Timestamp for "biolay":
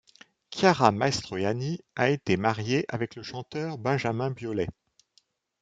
4.31-4.67